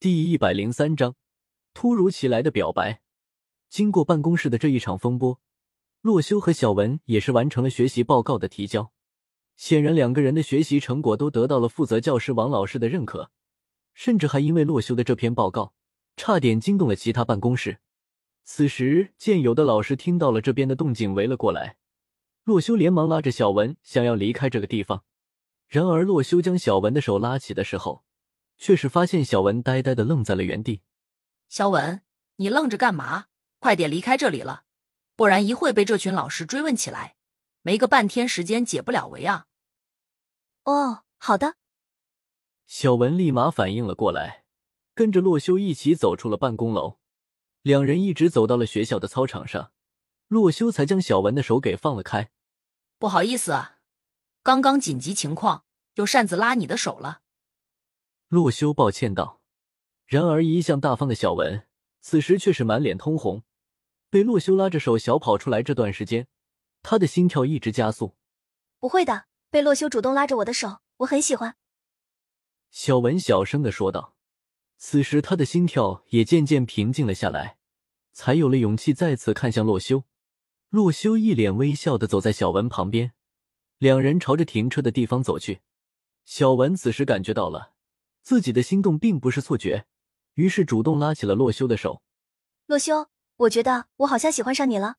[0.00, 1.14] 第一百零三章，
[1.74, 3.02] 突如其来的表白。
[3.68, 5.38] 经过办公室的这一场风波，
[6.00, 8.92] 洛修和小文也是完成了学习报告的提交。
[9.58, 13.30] 显然，两个人的学习成果都得到了负责教师王老师的认可，
[13.92, 15.74] 甚至还因为洛修的这篇报告，
[16.16, 17.80] 差点惊动了其他办公室。
[18.42, 21.76] 此时，见有的老师听到了这边的动静，围了过来。
[22.44, 25.04] 洛修连忙拉着小文，想要离开这个地方。
[25.68, 28.02] 然而，洛修将小文的手拉起的时候，
[28.60, 30.82] 却是发现小文呆呆的愣在了原地。
[31.48, 32.02] 小文，
[32.36, 33.24] 你愣着干嘛？
[33.58, 34.64] 快点离开这里了，
[35.16, 37.16] 不然一会被这群老师追问起来，
[37.62, 39.46] 没个半天时间解不了围啊！
[40.64, 41.56] 哦，好的。
[42.66, 44.44] 小文立马反应了过来，
[44.94, 47.00] 跟着洛修一起走出了办公楼。
[47.62, 49.72] 两人一直走到了学校的操场上，
[50.28, 52.30] 洛修才将小文的手给放了开。
[52.98, 53.78] 不好意思啊，
[54.42, 57.19] 刚刚紧急情况，又擅自拉你的手了。
[58.30, 59.40] 洛修抱歉道，
[60.06, 61.66] 然而一向大方的小文
[62.00, 63.42] 此时却是满脸通红。
[64.08, 66.28] 被洛修拉着手小跑出来这段时间，
[66.80, 68.14] 他的心跳一直加速。
[68.78, 71.56] 不会的，被洛修主动拉着我的手，我很喜欢。
[72.70, 74.14] 小文小声的说道。
[74.78, 77.58] 此时他的心跳也渐渐平静了下来，
[78.12, 80.04] 才有了勇气再次看向洛修。
[80.68, 83.12] 洛修一脸微笑的走在小文旁边，
[83.78, 85.62] 两人朝着停车的地方走去。
[86.24, 87.72] 小文此时感觉到了。
[88.22, 89.86] 自己的心动并不是错觉，
[90.34, 92.02] 于是主动拉起了洛修的手。
[92.66, 94.96] 洛修，我觉得我好像喜欢上你了。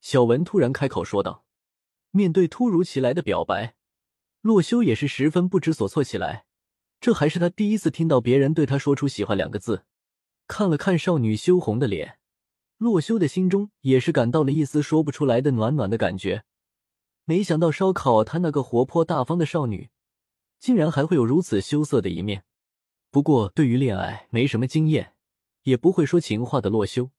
[0.00, 1.44] 小文突然开口说道。
[2.12, 3.74] 面对突如其来的表白，
[4.40, 6.46] 洛修也是十分不知所措起来。
[6.98, 9.84] 这还是他第一次听到别人对他说出喜欢两个字。
[10.48, 12.18] 看了看少女羞红的脸，
[12.78, 16.44] 洛修的心中也是感到了一丝说不出来的暖暖的感觉。
[17.26, 19.90] 没想到烧烤摊那个活泼大方的少女。
[20.58, 22.44] 竟然还会有如此羞涩的一面。
[23.10, 25.14] 不过，对于恋爱没什么经验，
[25.62, 27.10] 也不会说情话的洛修，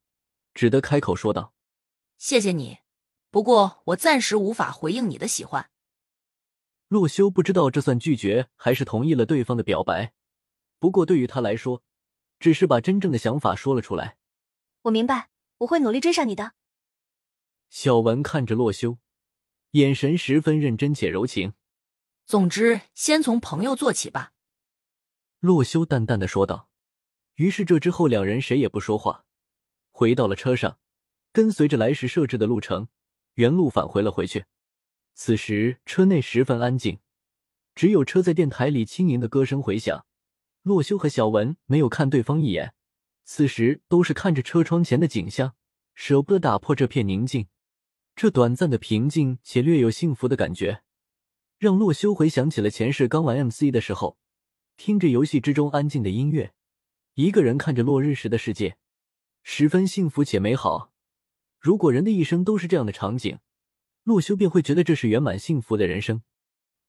[0.54, 1.54] 只得开口说道
[2.18, 2.80] ：“谢谢你，
[3.32, 5.70] 不过我暂时无法回应你的喜欢。”
[6.88, 10.14] 洛修不知道这算拒绝还是同意了对方的表白。
[10.80, 11.84] 不过对于他来说，
[12.40, 14.18] 只是把真正的想法说了出来。
[14.84, 16.54] 我明白，我会努力追上你的。
[17.70, 19.00] 小文看着洛修，
[19.72, 21.54] 眼神十分认真且柔情。
[22.28, 24.34] 总之，先从朋友做起吧。”
[25.40, 26.68] 洛修淡淡的说道。
[27.36, 29.24] 于是这之后，两人谁也不说话，
[29.92, 30.78] 回到了车上，
[31.32, 32.90] 跟随着来时设置的路程，
[33.36, 34.44] 原路返回了回去。
[35.14, 37.00] 此时车内十分安静，
[37.74, 40.06] 只有车在电台里轻盈的歌声回响。
[40.64, 42.74] 洛修和小文没有看对方一眼，
[43.24, 45.56] 此时都是看着车窗前的景象，
[45.96, 47.48] 舍不得打破这片宁静。
[48.18, 50.84] 这短暂的平静且略有幸福的感觉。
[51.58, 54.20] 让洛修回想起了前世刚玩 MC 的时候，
[54.78, 56.54] 听着游戏之中安静的音乐，
[57.16, 58.78] 一个人看着落日时的世界，
[59.42, 60.94] 十分幸福且美好。
[61.60, 63.40] 如果人的一生都是这样的场景，
[64.04, 66.22] 洛修便会觉得这是圆满幸福的人生。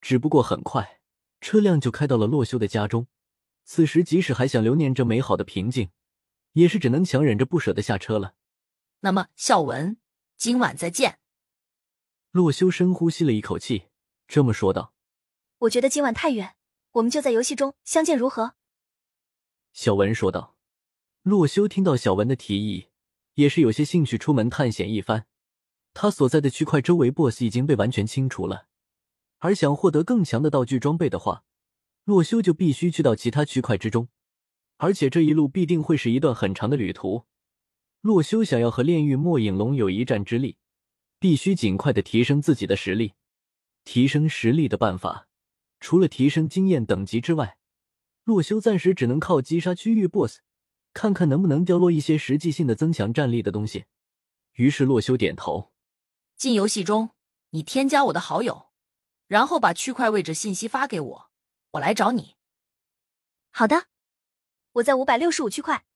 [0.03, 1.01] 只不过很快，
[1.41, 3.07] 车辆就开到了洛修的家中。
[3.65, 5.89] 此时，即使还想留念这美好的平静，
[6.53, 8.35] 也是只能强忍着不舍得下车了。
[9.01, 9.97] 那么，孝文，
[10.37, 11.21] 今晚再见。
[12.31, 13.85] 洛修深呼吸了一口气。
[14.29, 14.93] 这么说道
[15.61, 16.55] ：“我觉得今晚太远，
[16.93, 18.55] 我们就在游戏中相见，如何？”
[19.73, 20.55] 小文说道。
[21.23, 22.89] 洛修听到小文的提议，
[23.35, 25.27] 也是有些兴趣，出门探险一番。
[25.93, 28.69] 他所在的区块周围 BOSS 已经被完全清除了，
[29.39, 31.45] 而想获得更强的道具装备的话，
[32.05, 34.09] 洛修就必须去到其他区块之中。
[34.77, 37.25] 而且这一路必定会是一段很长的旅途。
[38.01, 40.57] 洛修想要和炼狱末影龙有一战之力，
[41.19, 43.15] 必须尽快的提升自己的实力。
[43.91, 45.29] 提升实力的办法，
[45.81, 47.57] 除了提升经验等级之外，
[48.25, 50.41] 洛修暂时只能靠击杀区域 BOSS，
[50.93, 53.87] 看看能不能掉落一些实际性的增强战力的东西。
[54.57, 55.73] 于是洛修点头，
[56.37, 57.13] 进游戏中，
[57.49, 58.69] 你添加我的好友，
[59.27, 61.31] 然后把区块位置信息发给我，
[61.71, 62.35] 我来找你。
[63.49, 63.87] 好的，
[64.73, 65.87] 我在五百六十五区块。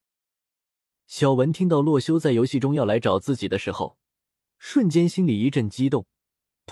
[1.06, 3.99] 小文听到洛修在游戏中要来找自己的时候，
[4.56, 6.06] 瞬间心里一阵激动。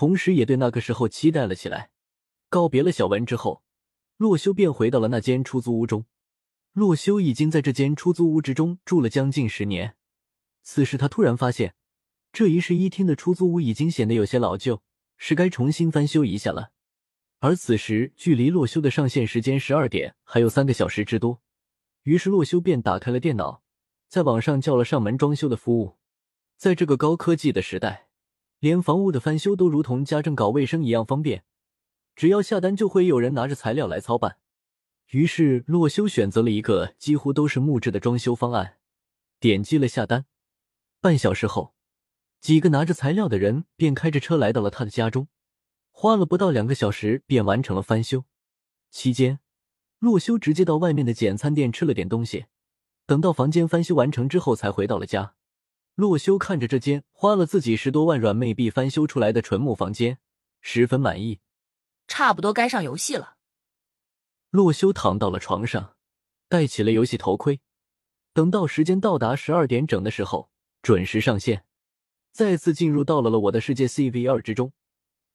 [0.01, 1.91] 同时，也对那个时候期待了起来。
[2.49, 3.61] 告别了小文之后，
[4.17, 6.05] 洛修便回到了那间出租屋中。
[6.73, 9.95] 洛修已经在这间出租屋之中住了将近十年。
[10.63, 11.75] 此时，他突然发现，
[12.33, 14.81] 这一室一厅的出租屋已经显得有些老旧，
[15.17, 16.71] 是该重新翻修一下了。
[17.37, 21.39] 而此时，距离洛修的上线时间十二点还有三个小时之多。
[22.01, 23.61] 于是，洛修便打开了电脑，
[24.09, 25.99] 在网上叫了上门装修的服务。
[26.57, 28.07] 在这个高科技的时代。
[28.61, 31.43] 连房屋的翻修都如同家政搞卫生一样方便，
[32.15, 34.37] 只要下单就会有人拿着材料来操办。
[35.09, 38.77] 于是洛修选择了一个几乎都是木质的装修方案，
[39.39, 40.27] 点击了下单。
[40.99, 41.73] 半小时后，
[42.39, 45.27] 几个拿着材料的人便开着车来到了他的家中，
[45.89, 48.25] 花了不到两个小时便完成了翻修。
[48.91, 49.39] 期间，
[49.97, 52.45] 洛修直接到外面的简餐店吃了点东西，
[53.07, 55.33] 等到房间翻修完成之后，才回到了家。
[56.01, 60.17] 洛修看着这间花了自己十多万软妹币翻修出来的纯木房间，
[60.59, 61.41] 十分满意。
[62.07, 63.35] 差不多该上游戏了。
[64.49, 65.95] 洛修躺到了床上，
[66.49, 67.61] 戴起了游戏头盔。
[68.33, 70.49] 等到时间到达十二点整的时候，
[70.81, 71.65] 准时上线。
[72.31, 74.73] 再次进入到了了我的世界 CV 二之中，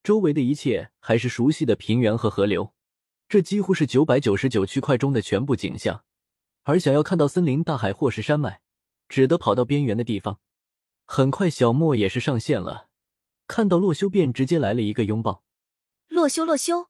[0.02, 2.74] 周围的一切还是熟悉的平原和河流，
[3.28, 6.02] 这几乎是九百九十九区块中的全部景象。
[6.64, 8.60] 而想要看到森林、大海或是山脉，
[9.08, 10.40] 只得跑到边缘的地方。
[11.06, 12.88] 很快，小莫也是上线了，
[13.47, 15.44] 看到洛修便直接来了一个拥抱。
[16.08, 16.88] 洛修，洛修，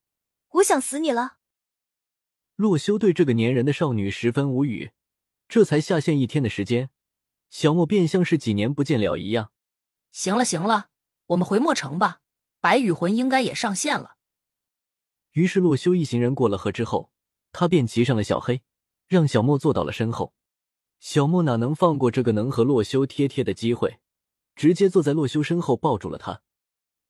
[0.49, 1.37] 我想死你了。
[2.55, 4.91] 洛修对这个粘人的少女十分无语，
[5.47, 6.89] 这才下线一天的时间，
[7.51, 9.51] 小莫便像是几年不见了一样。
[10.11, 10.89] 行了行了，
[11.27, 12.21] 我们回墨城吧，
[12.59, 14.17] 白羽魂应该也上线了。
[15.33, 17.11] 于是洛修一行人过了河之后，
[17.51, 18.63] 他便骑上了小黑，
[19.07, 20.33] 让小莫坐到了身后。
[20.99, 23.99] 小莫哪能放过这个能和洛修贴贴的机会？
[24.57, 26.41] 直接坐在洛修身后，抱住了他。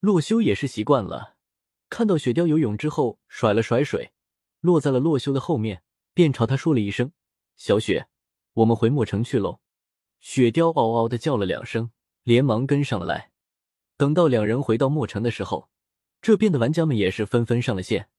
[0.02, 1.38] 洛修也是习惯了，
[1.90, 4.12] 看到雪貂游泳之后，甩了甩水，
[4.60, 5.82] 落在了洛修的后面，
[6.14, 7.14] 便朝他说了一声
[7.56, 8.10] ：“小雪，
[8.54, 9.62] 我们回墨城去喽。”
[10.20, 11.90] 雪貂嗷嗷的叫了两声，
[12.24, 13.32] 连忙跟上了来。
[13.96, 15.70] 等到两人回到墨城的时候，
[16.22, 18.10] 这边的玩家们也是纷纷上了线。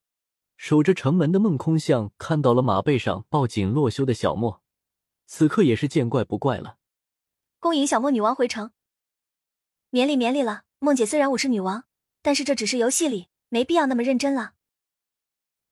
[0.56, 4.62] 守着城门的梦空巷看到了马背上抱紧洛修的小莫，
[5.26, 6.78] 此刻也是见怪不怪了。
[7.60, 8.72] 恭迎小莫女王回城。
[9.90, 11.84] 免礼免礼了，梦姐虽然我是女王，
[12.20, 14.52] 但是这只是游戏里，没必要那么认真了。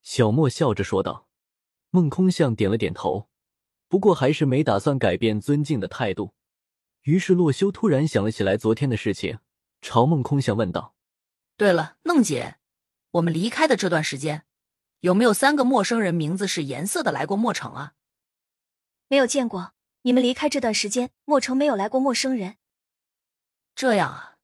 [0.03, 1.27] 小莫笑着说道。
[1.91, 3.29] 梦空相点了点头，
[3.89, 6.35] 不过还是没打算改变尊敬的态度。
[7.03, 9.39] 于是洛修突然想了起来昨天的事情，
[9.81, 10.95] 朝梦空相问道
[11.57, 12.57] ：“对了，梦姐，
[13.13, 14.45] 我们离开的这段时间，
[15.01, 17.95] 有没有三个陌生人名字是颜色的来过墨城啊
[19.09, 19.73] ？”“没有见过，
[20.03, 22.57] 你们离开这段时间，墨城没有来过陌生人。”
[23.77, 24.39] 这样啊，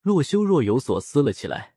[0.00, 1.73] 洛修若有所思了起来。